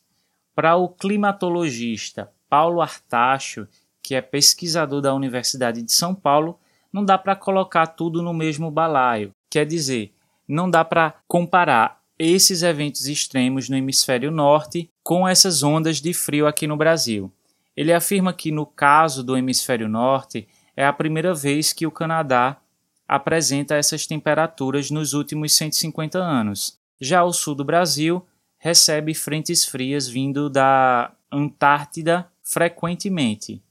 Para 0.55 0.77
o 0.77 0.89
climatologista 0.89 2.31
Paulo 2.49 2.81
Artacho, 2.81 3.67
que 4.01 4.15
é 4.15 4.21
pesquisador 4.21 5.01
da 5.01 5.13
Universidade 5.13 5.83
de 5.83 5.91
São 5.91 6.15
Paulo, 6.15 6.57
não 6.93 7.05
dá 7.05 7.19
para 7.19 7.35
colocar 7.35 7.89
tudo 7.89 8.23
no 8.23 8.33
mesmo 8.33 8.71
balaio. 8.71 9.33
Quer 9.51 9.67
dizer, 9.67 10.15
não 10.47 10.71
dá 10.71 10.85
para 10.85 11.17
comparar 11.27 12.01
esses 12.17 12.63
eventos 12.63 13.09
extremos 13.09 13.69
no 13.69 13.77
hemisfério 13.77 14.31
norte 14.31 14.89
com 15.03 15.27
essas 15.27 15.65
ondas 15.65 16.01
de 16.01 16.15
frio 16.15 16.47
aqui 16.47 16.69
no 16.69 16.77
Brasil. 16.77 17.33
Ele 17.77 17.93
afirma 17.93 18.33
que, 18.33 18.51
no 18.51 18.65
caso 18.65 19.23
do 19.23 19.37
hemisfério 19.37 19.89
norte, 19.89 20.49
é 20.77 20.87
a 20.87 20.93
primeira 20.93 21.35
vez 21.35 21.73
que 21.73 21.87
o 21.87 21.91
Canadá 21.91 22.57
apresenta 23.07 23.77
essas 23.77 24.07
temperaturas 24.07 24.91
nos 24.91 25.13
últimos 25.13 25.55
150 25.55 26.19
anos. 26.19 26.79
Já 27.01 27.23
o 27.23 27.33
sul 27.33 27.55
do 27.55 27.65
Brasil 27.65 28.27
recebe 28.59 29.15
frentes 29.15 29.65
frias 29.65 30.09
vindo 30.09 30.49
da 30.49 31.13
Antártida 31.31 32.29
frequentemente. 32.43 33.63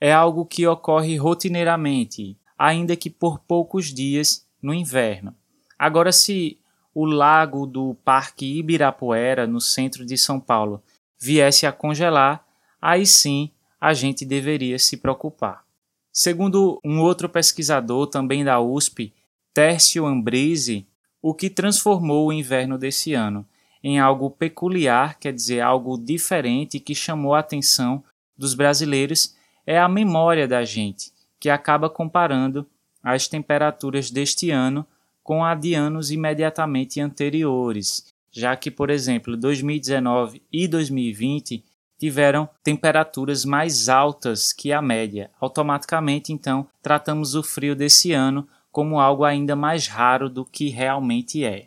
É 0.00 0.12
algo 0.12 0.46
que 0.46 0.66
ocorre 0.66 1.16
rotineiramente, 1.16 2.38
ainda 2.58 2.96
que 2.96 3.10
por 3.10 3.40
poucos 3.40 3.86
dias 3.86 4.46
no 4.62 4.72
inverno. 4.72 5.34
Agora, 5.78 6.12
se 6.12 6.58
o 6.94 7.04
lago 7.04 7.66
do 7.66 7.94
Parque 8.04 8.58
Ibirapuera, 8.58 9.46
no 9.46 9.60
centro 9.60 10.04
de 10.04 10.16
São 10.16 10.40
Paulo, 10.40 10.82
viesse 11.18 11.66
a 11.66 11.72
congelar, 11.72 12.44
aí 12.80 13.06
sim 13.06 13.50
a 13.80 13.92
gente 13.94 14.24
deveria 14.24 14.78
se 14.78 14.96
preocupar. 14.96 15.64
Segundo 16.12 16.80
um 16.84 17.00
outro 17.00 17.28
pesquisador, 17.28 18.06
também 18.06 18.44
da 18.44 18.60
USP, 18.60 19.12
Tércio 19.54 20.06
Ambrise, 20.06 20.86
o 21.22 21.34
que 21.34 21.48
transformou 21.48 22.28
o 22.28 22.32
inverno 22.32 22.76
desse 22.76 23.14
ano 23.14 23.46
em 23.82 23.98
algo 23.98 24.30
peculiar, 24.30 25.18
quer 25.18 25.32
dizer, 25.32 25.60
algo 25.60 25.96
diferente 25.96 26.78
que 26.78 26.94
chamou 26.94 27.34
a 27.34 27.38
atenção 27.38 28.04
dos 28.36 28.54
brasileiros, 28.54 29.34
é 29.66 29.78
a 29.78 29.88
memória 29.88 30.46
da 30.46 30.64
gente, 30.64 31.12
que 31.38 31.48
acaba 31.48 31.88
comparando 31.88 32.66
as 33.02 33.26
temperaturas 33.26 34.10
deste 34.10 34.50
ano 34.50 34.86
com 35.22 35.44
a 35.44 35.54
de 35.54 35.74
anos 35.74 36.10
imediatamente 36.10 37.00
anteriores, 37.00 38.12
já 38.30 38.56
que, 38.56 38.70
por 38.70 38.90
exemplo, 38.90 39.36
2019 39.36 40.42
e 40.52 40.68
2020 40.68 41.64
tiveram 42.00 42.48
temperaturas 42.64 43.44
mais 43.44 43.90
altas 43.90 44.54
que 44.54 44.72
a 44.72 44.80
média. 44.80 45.30
Automaticamente, 45.38 46.32
então, 46.32 46.66
tratamos 46.82 47.34
o 47.34 47.42
frio 47.42 47.76
desse 47.76 48.10
ano 48.10 48.48
como 48.72 48.98
algo 48.98 49.22
ainda 49.22 49.54
mais 49.54 49.86
raro 49.86 50.30
do 50.30 50.46
que 50.46 50.70
realmente 50.70 51.44
é. 51.44 51.66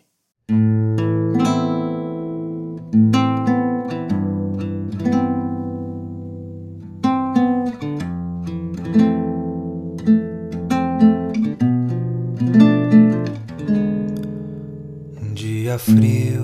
frio, 15.78 16.43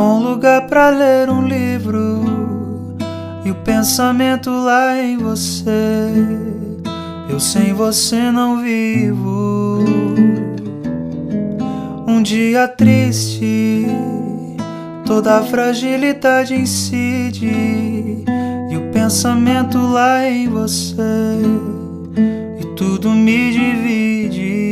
bom 0.00 0.18
lugar 0.18 0.62
para 0.66 0.88
ler 0.88 1.28
um 1.28 1.46
livro 1.46 2.22
e 3.44 3.50
o 3.50 3.54
pensamento 3.56 4.48
lá 4.48 4.96
em 4.98 5.18
você. 5.18 6.08
Eu 7.28 7.38
sem 7.38 7.74
você 7.74 8.30
não 8.30 8.62
vivo. 8.62 9.84
Um 12.08 12.22
dia 12.22 12.66
triste 12.66 13.86
toda 15.04 15.36
a 15.36 15.42
fragilidade 15.42 16.54
incide 16.54 18.24
e 18.70 18.76
o 18.78 18.90
pensamento 18.94 19.76
lá 19.76 20.26
em 20.26 20.48
você 20.48 21.42
e 22.58 22.64
tudo 22.74 23.10
me 23.10 23.52
divide 23.52 24.69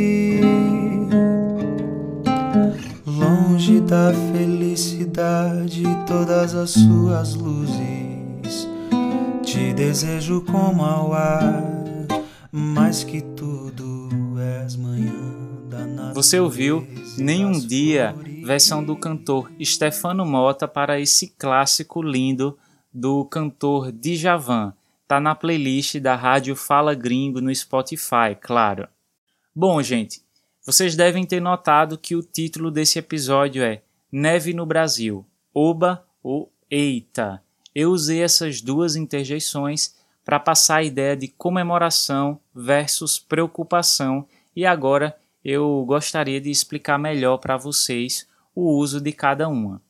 longe 3.69 3.81
da 3.81 4.13
felicidade 4.33 5.83
todas 6.07 6.55
as 6.55 6.71
suas 6.71 7.35
luzes 7.35 8.67
te 9.45 9.75
desejo 9.75 10.41
como 10.41 10.83
ao 10.83 11.13
ar 11.13 11.63
mais 12.51 13.05
que 13.05 13.21
tudo 13.21 14.09
és 14.65 14.75
manhã 14.75 15.13
da 15.69 16.13
Você 16.15 16.41
ouviu 16.41 16.87
Nenhum 17.19 17.53
Dia 17.53 18.15
versão 18.43 18.83
do 18.83 18.97
cantor 18.97 19.51
Stefano 19.63 20.25
Mota 20.25 20.67
para 20.67 20.99
esse 20.99 21.29
clássico 21.39 22.01
lindo 22.01 22.57
do 22.93 23.25
cantor 23.27 23.93
Djavan. 23.93 24.73
Tá 25.07 25.21
na 25.21 25.35
playlist 25.35 25.99
da 25.99 26.15
Rádio 26.15 26.57
Fala 26.57 26.95
Gringo 26.95 27.41
no 27.41 27.55
Spotify, 27.55 28.35
claro. 28.41 28.89
Bom, 29.55 29.83
gente, 29.83 30.23
vocês 30.69 30.95
devem 30.95 31.25
ter 31.25 31.41
notado 31.41 31.97
que 31.97 32.15
o 32.15 32.23
título 32.23 32.71
desse 32.71 32.99
episódio 32.99 33.63
é 33.63 33.81
Neve 34.13 34.53
no 34.53 34.67
Brasil, 34.67 35.25
Oba 35.55 36.07
ou 36.23 36.53
Eita. 36.71 37.43
Eu 37.75 37.91
usei 37.91 38.23
essas 38.23 38.61
duas 38.61 38.95
interjeições 38.95 39.95
para 40.23 40.39
passar 40.39 40.77
a 40.77 40.83
ideia 40.83 41.17
de 41.17 41.27
comemoração 41.27 42.39
versus 42.55 43.19
preocupação 43.19 44.29
e 44.55 44.67
agora 44.67 45.17
eu 45.43 45.83
gostaria 45.87 46.39
de 46.39 46.51
explicar 46.51 46.99
melhor 46.99 47.39
para 47.39 47.57
vocês 47.57 48.29
o 48.55 48.71
uso 48.71 49.01
de 49.01 49.11
cada 49.11 49.49
uma. 49.49 49.81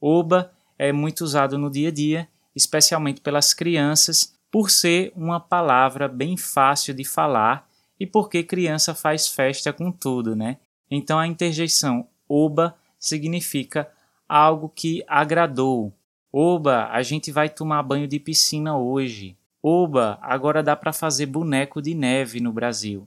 Oba 0.00 0.52
é 0.78 0.92
muito 0.92 1.22
usado 1.22 1.58
no 1.58 1.68
dia 1.68 1.88
a 1.88 1.92
dia, 1.92 2.28
especialmente 2.54 3.20
pelas 3.20 3.52
crianças, 3.52 4.38
por 4.52 4.70
ser 4.70 5.12
uma 5.16 5.40
palavra 5.40 6.06
bem 6.06 6.36
fácil 6.36 6.94
de 6.94 7.04
falar 7.04 7.68
e 8.02 8.06
porque 8.06 8.42
criança 8.42 8.96
faz 8.96 9.28
festa 9.28 9.72
com 9.72 9.92
tudo, 9.92 10.34
né? 10.34 10.56
Então 10.90 11.20
a 11.20 11.26
interjeição 11.28 12.08
oba 12.28 12.76
significa 12.98 13.88
algo 14.28 14.68
que 14.68 15.04
agradou. 15.06 15.92
Oba, 16.32 16.88
a 16.90 17.00
gente 17.04 17.30
vai 17.30 17.48
tomar 17.48 17.80
banho 17.84 18.08
de 18.08 18.18
piscina 18.18 18.76
hoje. 18.76 19.36
Oba, 19.62 20.18
agora 20.20 20.64
dá 20.64 20.74
para 20.74 20.92
fazer 20.92 21.26
boneco 21.26 21.80
de 21.80 21.94
neve 21.94 22.40
no 22.40 22.52
Brasil. 22.52 23.06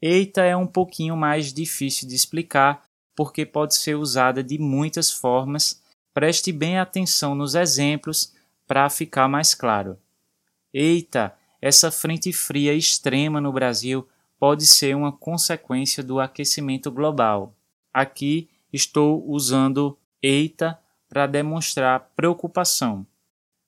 Eita 0.00 0.42
é 0.42 0.54
um 0.54 0.66
pouquinho 0.66 1.16
mais 1.16 1.50
difícil 1.50 2.06
de 2.06 2.14
explicar, 2.14 2.84
porque 3.16 3.46
pode 3.46 3.76
ser 3.76 3.94
usada 3.94 4.44
de 4.44 4.58
muitas 4.58 5.10
formas. 5.10 5.82
Preste 6.12 6.52
bem 6.52 6.78
atenção 6.78 7.34
nos 7.34 7.54
exemplos 7.54 8.34
para 8.66 8.90
ficar 8.90 9.26
mais 9.26 9.54
claro. 9.54 9.98
Eita, 10.70 11.34
essa 11.62 11.90
frente 11.90 12.30
fria 12.30 12.74
extrema 12.74 13.40
no 13.40 13.50
Brasil 13.50 14.06
pode 14.38 14.66
ser 14.66 14.94
uma 14.94 15.12
consequência 15.12 16.02
do 16.02 16.20
aquecimento 16.20 16.90
global. 16.90 17.54
Aqui 17.92 18.48
estou 18.72 19.24
usando 19.28 19.98
eita 20.22 20.78
para 21.08 21.26
demonstrar 21.26 22.10
preocupação. 22.14 23.06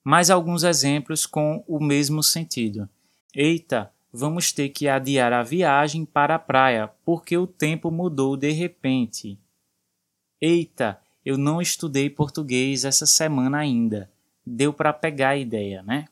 Mais 0.05 0.31
alguns 0.31 0.63
exemplos 0.63 1.27
com 1.27 1.65
o 1.67 1.83
mesmo 1.83 2.23
sentido. 2.23 2.89
Eita, 3.35 3.93
vamos 4.13 4.53
ter 4.53 4.69
que 4.71 4.89
adiar 4.89 5.33
a 5.33 5.43
viagem 5.43 6.05
para 6.05 6.37
a 6.37 6.39
praia 6.39 6.91
porque 7.05 7.37
o 7.37 7.47
tempo 7.47 7.91
mudou 7.91 8.37
de 8.37 8.51
repente. 8.51 9.39
Eita, 10.41 11.01
eu 11.25 11.37
não 11.37 11.61
estudei 11.61 12.09
português 12.09 12.85
essa 12.85 13.07
semana 13.07 13.59
ainda. 13.59 14.11
Deu 14.45 14.73
para 14.73 14.93
pegar 14.93 15.31
a 15.31 15.37
ideia, 15.37 15.83
né? 15.83 16.07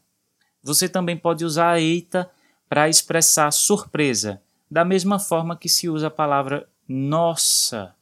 Você 0.63 0.89
também 0.89 1.17
pode 1.17 1.45
usar 1.45 1.81
eita 1.81 2.31
para 2.69 2.89
expressar 2.89 3.51
surpresa, 3.51 4.43
da 4.71 4.85
mesma 4.85 5.19
forma 5.19 5.57
que 5.57 5.69
se 5.69 5.89
usa 5.89 6.09
a 6.09 6.11
palavra 6.11 6.69
nossa. 6.89 7.95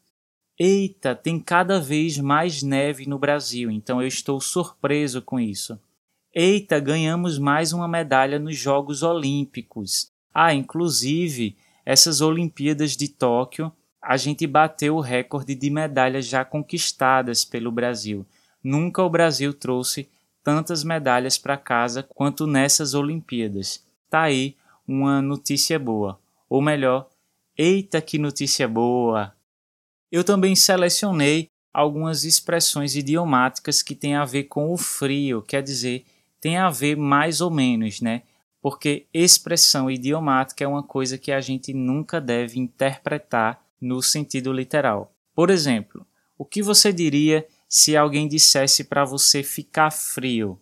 Eita, 0.59 1.15
tem 1.15 1.39
cada 1.39 1.79
vez 1.79 2.19
mais 2.19 2.63
neve 2.63 3.07
no 3.07 3.19
Brasil, 3.19 3.71
então 3.71 4.01
eu 4.01 4.09
estou 4.09 4.41
surpreso 4.41 5.21
com 5.21 5.39
isso. 5.39 5.79
Eita, 6.35 6.79
ganhamos 6.81 7.39
mais 7.39 7.73
uma 7.73 7.87
medalha 7.87 8.39
nos 8.39 8.57
Jogos 8.57 9.03
Olímpicos. 9.03 10.11
Ah, 10.33 10.53
inclusive, 10.55 11.57
essas 11.85 12.21
Olimpíadas 12.21 12.97
de 12.97 13.09
Tóquio, 13.09 13.73
a 14.03 14.17
gente 14.17 14.47
bateu 14.47 14.97
o 14.97 15.01
recorde 15.01 15.55
de 15.55 15.71
medalhas 15.71 16.27
já 16.27 16.45
conquistadas 16.45 17.45
pelo 17.45 17.73
Brasil. 17.73 18.27
Nunca 18.63 19.03
o 19.03 19.11
Brasil 19.11 19.53
trouxe 19.53 20.09
tantas 20.43 20.85
medalhas 20.85 21.37
para 21.39 21.57
casa 21.57 22.03
quanto 22.03 22.47
nessas 22.47 22.95
Olimpíadas. 22.95 23.85
Tá 24.09 24.23
aí 24.23 24.57
uma 24.87 25.21
notícia 25.21 25.79
boa. 25.79 26.19
Ou 26.49 26.63
melhor, 26.63 27.09
eita 27.57 28.01
que 28.01 28.19
notícia 28.19 28.69
boa! 28.69 29.35
Eu 30.11 30.23
também 30.23 30.55
selecionei 30.55 31.51
algumas 31.73 32.25
expressões 32.25 32.97
idiomáticas 32.97 33.83
que 33.83 33.95
têm 33.95 34.15
a 34.15 34.25
ver 34.25 34.45
com 34.45 34.73
o 34.73 34.77
frio, 34.77 35.43
quer 35.43 35.63
dizer, 35.63 36.07
tem 36.41 36.57
a 36.57 36.71
ver 36.71 36.97
mais 36.97 37.41
ou 37.41 37.51
menos, 37.51 38.01
né? 38.01 38.23
Porque 38.63 39.07
expressão 39.13 39.91
idiomática 39.91 40.65
é 40.65 40.67
uma 40.67 40.83
coisa 40.83 41.19
que 41.19 41.31
a 41.31 41.41
gente 41.41 41.75
nunca 41.75 42.21
deve 42.21 42.59
interpretar 42.59 43.61
no 43.81 44.03
sentido 44.03 44.53
literal. 44.53 45.13
Por 45.35 45.51
exemplo, 45.51 46.07
o 46.39 46.45
que 46.45 46.63
você 46.63 46.93
diria 46.93 47.47
se 47.69 47.97
alguém 47.97 48.27
dissesse 48.27 48.85
para 48.85 49.05
você 49.05 49.43
ficar 49.43 49.91
frio? 49.91 50.61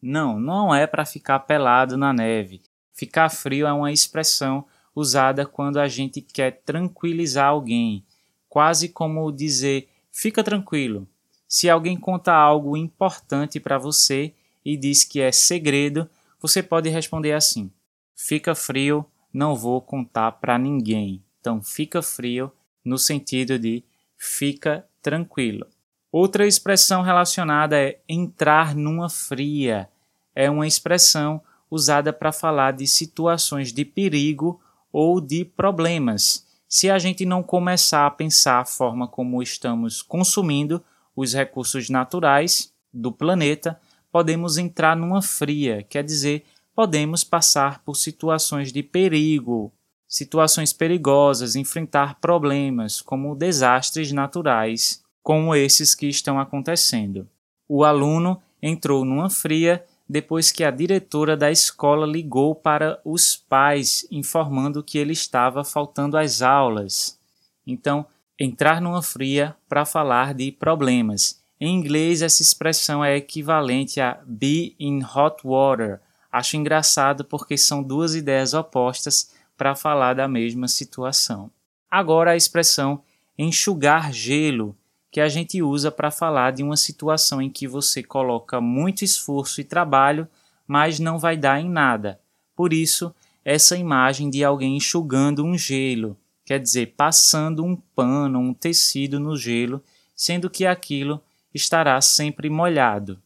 Não, 0.00 0.38
não 0.40 0.74
é 0.74 0.86
para 0.86 1.04
ficar 1.04 1.40
pelado 1.40 1.96
na 1.96 2.12
neve. 2.12 2.62
Ficar 2.92 3.28
frio 3.28 3.66
é 3.66 3.72
uma 3.72 3.92
expressão 3.92 4.64
usada 4.98 5.46
quando 5.46 5.78
a 5.78 5.88
gente 5.88 6.20
quer 6.20 6.62
tranquilizar 6.64 7.48
alguém, 7.48 8.04
quase 8.48 8.88
como 8.88 9.30
dizer 9.30 9.88
fica 10.10 10.42
tranquilo. 10.42 11.06
Se 11.46 11.70
alguém 11.70 11.96
conta 11.96 12.32
algo 12.32 12.76
importante 12.76 13.58
para 13.58 13.78
você 13.78 14.34
e 14.64 14.76
diz 14.76 15.04
que 15.04 15.20
é 15.20 15.32
segredo, 15.32 16.08
você 16.40 16.62
pode 16.62 16.88
responder 16.88 17.32
assim: 17.32 17.70
Fica 18.14 18.54
frio, 18.54 19.06
não 19.32 19.54
vou 19.54 19.80
contar 19.80 20.32
para 20.32 20.58
ninguém. 20.58 21.22
Então, 21.40 21.62
fica 21.62 22.02
frio 22.02 22.52
no 22.84 22.98
sentido 22.98 23.58
de 23.58 23.82
fica 24.16 24.84
tranquilo. 25.00 25.66
Outra 26.10 26.46
expressão 26.46 27.02
relacionada 27.02 27.78
é 27.78 28.00
entrar 28.08 28.74
numa 28.74 29.08
fria. 29.08 29.88
É 30.34 30.50
uma 30.50 30.66
expressão 30.66 31.40
usada 31.70 32.12
para 32.12 32.32
falar 32.32 32.72
de 32.72 32.86
situações 32.86 33.72
de 33.72 33.84
perigo 33.84 34.60
ou 35.00 35.20
de 35.20 35.44
problemas. 35.44 36.44
Se 36.68 36.90
a 36.90 36.98
gente 36.98 37.24
não 37.24 37.40
começar 37.40 38.04
a 38.04 38.10
pensar 38.10 38.58
a 38.58 38.64
forma 38.64 39.06
como 39.06 39.40
estamos 39.40 40.02
consumindo 40.02 40.82
os 41.14 41.32
recursos 41.34 41.88
naturais 41.88 42.72
do 42.92 43.12
planeta, 43.12 43.80
podemos 44.10 44.58
entrar 44.58 44.96
numa 44.96 45.22
fria, 45.22 45.84
quer 45.88 46.02
dizer, 46.02 46.44
podemos 46.74 47.22
passar 47.22 47.80
por 47.84 47.94
situações 47.94 48.72
de 48.72 48.82
perigo, 48.82 49.72
situações 50.08 50.72
perigosas, 50.72 51.54
enfrentar 51.54 52.18
problemas 52.18 53.00
como 53.00 53.36
desastres 53.36 54.10
naturais, 54.10 55.04
como 55.22 55.54
esses 55.54 55.94
que 55.94 56.08
estão 56.08 56.40
acontecendo. 56.40 57.28
O 57.68 57.84
aluno 57.84 58.42
entrou 58.60 59.04
numa 59.04 59.30
fria 59.30 59.84
depois 60.08 60.50
que 60.50 60.64
a 60.64 60.70
diretora 60.70 61.36
da 61.36 61.50
escola 61.50 62.06
ligou 62.06 62.54
para 62.54 62.98
os 63.04 63.36
pais 63.36 64.06
informando 64.10 64.82
que 64.82 64.96
ele 64.96 65.12
estava 65.12 65.62
faltando 65.62 66.16
às 66.16 66.40
aulas. 66.40 67.18
Então, 67.66 68.06
entrar 68.38 68.80
numa 68.80 69.02
fria 69.02 69.54
para 69.68 69.84
falar 69.84 70.32
de 70.32 70.50
problemas. 70.50 71.42
Em 71.60 71.74
inglês, 71.74 72.22
essa 72.22 72.40
expressão 72.40 73.04
é 73.04 73.16
equivalente 73.16 74.00
a 74.00 74.18
be 74.24 74.74
in 74.78 75.02
hot 75.02 75.42
water. 75.44 76.00
Acho 76.30 76.56
engraçado 76.56 77.24
porque 77.24 77.58
são 77.58 77.82
duas 77.82 78.14
ideias 78.14 78.54
opostas 78.54 79.32
para 79.56 79.74
falar 79.74 80.14
da 80.14 80.28
mesma 80.28 80.68
situação. 80.68 81.50
Agora, 81.90 82.30
a 82.30 82.36
expressão 82.36 83.02
enxugar 83.36 84.12
gelo, 84.12 84.76
que 85.10 85.20
a 85.20 85.28
gente 85.28 85.62
usa 85.62 85.90
para 85.90 86.10
falar 86.10 86.52
de 86.52 86.62
uma 86.62 86.76
situação 86.76 87.40
em 87.40 87.50
que 87.50 87.66
você 87.66 88.02
coloca 88.02 88.60
muito 88.60 89.04
esforço 89.04 89.60
e 89.60 89.64
trabalho, 89.64 90.28
mas 90.66 90.98
não 90.98 91.18
vai 91.18 91.36
dar 91.36 91.60
em 91.60 91.68
nada. 91.68 92.20
Por 92.54 92.72
isso, 92.72 93.14
essa 93.44 93.76
imagem 93.76 94.28
de 94.28 94.44
alguém 94.44 94.76
enxugando 94.76 95.44
um 95.44 95.56
gelo, 95.56 96.16
quer 96.44 96.60
dizer, 96.60 96.94
passando 96.96 97.64
um 97.64 97.76
pano, 97.76 98.38
um 98.38 98.52
tecido 98.52 99.18
no 99.18 99.36
gelo, 99.36 99.82
sendo 100.14 100.50
que 100.50 100.66
aquilo 100.66 101.20
estará 101.54 102.00
sempre 102.00 102.50
molhado. 102.50 103.18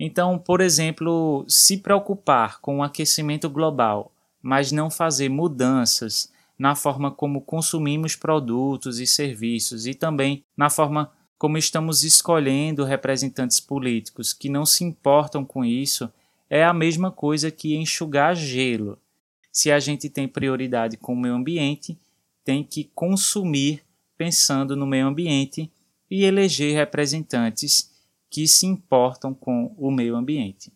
Então, 0.00 0.38
por 0.38 0.60
exemplo, 0.60 1.44
se 1.48 1.78
preocupar 1.78 2.60
com 2.60 2.78
o 2.78 2.82
aquecimento 2.82 3.50
global, 3.50 4.12
mas 4.40 4.70
não 4.70 4.90
fazer 4.90 5.28
mudanças 5.28 6.32
na 6.58 6.74
forma 6.74 7.10
como 7.10 7.40
consumimos 7.40 8.16
produtos 8.16 8.98
e 8.98 9.06
serviços 9.06 9.86
e 9.86 9.94
também 9.94 10.44
na 10.56 10.70
forma 10.70 11.10
como 11.38 11.56
estamos 11.56 12.02
escolhendo 12.02 12.84
representantes 12.84 13.60
políticos 13.60 14.32
que 14.32 14.48
não 14.48 14.66
se 14.66 14.82
importam 14.82 15.44
com 15.44 15.64
isso, 15.64 16.12
é 16.50 16.64
a 16.64 16.74
mesma 16.74 17.12
coisa 17.12 17.50
que 17.50 17.76
enxugar 17.76 18.34
gelo. 18.34 18.98
Se 19.52 19.70
a 19.70 19.78
gente 19.78 20.10
tem 20.10 20.26
prioridade 20.26 20.96
com 20.96 21.12
o 21.12 21.16
meio 21.16 21.34
ambiente, 21.34 21.96
tem 22.44 22.64
que 22.64 22.84
consumir 22.94 23.82
pensando 24.16 24.74
no 24.74 24.86
meio 24.86 25.06
ambiente 25.06 25.70
e 26.10 26.24
eleger 26.24 26.74
representantes 26.74 27.92
que 28.28 28.48
se 28.48 28.66
importam 28.66 29.32
com 29.32 29.74
o 29.78 29.90
meio 29.90 30.16
ambiente. 30.16 30.72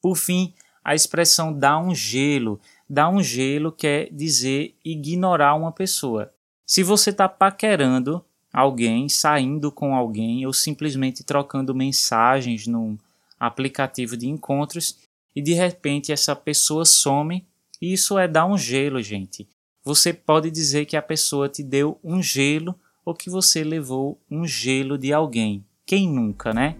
Por 0.00 0.16
fim, 0.16 0.54
a 0.82 0.94
expressão 0.94 1.52
dar 1.52 1.78
um 1.78 1.94
gelo. 1.94 2.60
Dar 2.88 3.08
um 3.08 3.22
gelo 3.22 3.70
quer 3.70 4.08
dizer 4.10 4.74
ignorar 4.84 5.54
uma 5.54 5.72
pessoa. 5.72 6.32
Se 6.64 6.82
você 6.82 7.10
está 7.10 7.28
paquerando 7.28 8.24
alguém, 8.56 9.06
saindo 9.06 9.70
com 9.70 9.94
alguém 9.94 10.46
ou 10.46 10.52
simplesmente 10.52 11.22
trocando 11.22 11.74
mensagens 11.74 12.66
num 12.66 12.96
aplicativo 13.38 14.16
de 14.16 14.26
encontros 14.28 14.98
e 15.34 15.42
de 15.42 15.52
repente 15.52 16.10
essa 16.10 16.34
pessoa 16.34 16.86
some, 16.86 17.44
isso 17.82 18.18
é 18.18 18.26
dar 18.26 18.46
um 18.46 18.56
gelo, 18.56 19.02
gente. 19.02 19.46
Você 19.84 20.10
pode 20.10 20.50
dizer 20.50 20.86
que 20.86 20.96
a 20.96 21.02
pessoa 21.02 21.50
te 21.50 21.62
deu 21.62 22.00
um 22.02 22.22
gelo 22.22 22.74
ou 23.04 23.12
que 23.12 23.28
você 23.28 23.62
levou 23.62 24.18
um 24.30 24.46
gelo 24.46 24.96
de 24.96 25.12
alguém. 25.12 25.62
Quem 25.84 26.08
nunca, 26.08 26.54
né? 26.54 26.76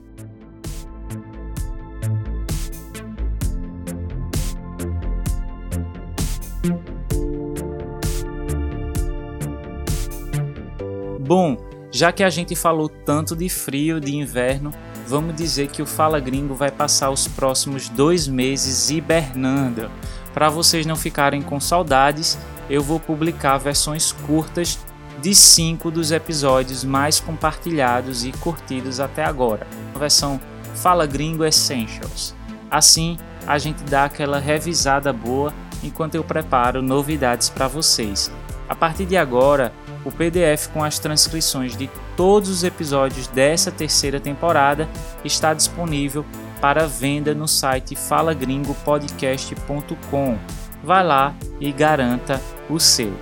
Bom, 11.21 11.66
já 11.97 12.13
que 12.13 12.23
a 12.23 12.29
gente 12.29 12.55
falou 12.55 12.91
tanto 12.91 13.35
de 13.35 13.49
frio, 13.49 13.99
de 13.99 14.15
inverno, 14.15 14.71
vamos 15.09 15.35
dizer 15.35 15.69
que 15.69 15.81
o 15.81 15.87
Fala 15.87 16.21
Gringo 16.21 16.55
vai 16.55 16.71
passar 16.71 17.11
os 17.11 17.27
próximos 17.27 17.89
dois 17.89 18.29
meses 18.29 18.91
hibernando. 18.91 19.91
Para 20.35 20.51
vocês 20.51 20.85
não 20.85 20.95
ficarem 20.95 21.41
com 21.41 21.59
saudades, 21.59 22.39
eu 22.69 22.83
vou 22.83 23.01
publicar 23.01 23.57
versões 23.57 24.13
curtas 24.13 24.79
de 25.23 25.35
cinco 25.35 25.91
dos 25.91 26.13
episódios 26.13 26.85
mais 26.85 27.19
compartilhados 27.19 28.27
e 28.27 28.33
curtidos 28.33 29.01
até 29.01 29.25
agora. 29.25 29.67
A 29.95 29.99
versão 29.99 30.39
Fala 30.75 31.07
Gringo 31.07 31.47
Essentials. 31.47 32.35
Assim, 32.71 33.17
a 33.47 33.57
gente 33.57 33.83
dá 33.85 34.05
aquela 34.05 34.39
revisada 34.39 35.15
boa 35.15 35.51
enquanto 35.83 36.15
eu 36.15 36.23
preparo 36.23 36.83
novidades 36.83 37.49
para 37.49 37.67
vocês. 37.67 38.31
A 38.69 38.75
partir 38.75 39.07
de 39.07 39.17
agora, 39.17 39.73
o 40.07 40.13
PDF 40.13 40.69
com 40.69 40.83
as 40.85 41.01
transcrições 41.01 41.77
de 41.77 41.91
todos 42.17 42.49
os 42.49 42.63
episódios 42.63 43.27
dessa 43.27 43.73
terceira 43.73 44.21
temporada 44.21 44.89
está 45.25 45.53
disponível 45.53 46.25
para 46.61 46.87
venda 46.87 47.35
no 47.35 47.49
site 47.49 47.97
falagringopodcast.com. 47.97 50.39
Vá 50.85 51.03
lá 51.03 51.35
e 51.61 51.73
garanta 51.73 52.41
o 52.71 52.79
seu. 52.79 53.13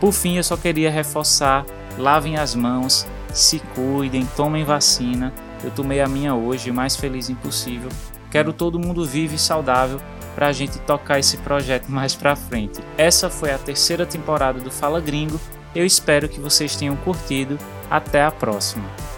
Por 0.00 0.12
fim, 0.12 0.38
eu 0.38 0.42
só 0.42 0.56
queria 0.56 0.90
reforçar: 0.90 1.66
lavem 1.98 2.38
as 2.38 2.54
mãos, 2.54 3.06
se 3.34 3.58
cuidem, 3.74 4.26
tomem 4.34 4.64
vacina. 4.64 5.34
Eu 5.62 5.70
tomei 5.70 6.00
a 6.00 6.08
minha 6.08 6.34
hoje, 6.34 6.72
mais 6.72 6.96
feliz 6.96 7.28
impossível. 7.28 7.90
Quero 8.30 8.54
todo 8.54 8.80
mundo 8.80 9.04
vivo 9.04 9.34
e 9.34 9.38
saudável 9.38 10.00
para 10.34 10.46
a 10.46 10.52
gente 10.52 10.78
tocar 10.80 11.18
esse 11.18 11.36
projeto 11.36 11.88
mais 11.92 12.14
para 12.14 12.34
frente. 12.34 12.80
Essa 12.96 13.28
foi 13.28 13.52
a 13.52 13.58
terceira 13.58 14.06
temporada 14.06 14.58
do 14.58 14.70
Fala 14.70 15.02
Gringo 15.02 15.38
eu 15.74 15.84
espero 15.84 16.28
que 16.28 16.40
vocês 16.40 16.76
tenham 16.76 16.96
curtido. 16.96 17.58
Até 17.90 18.22
a 18.22 18.30
próxima! 18.30 19.09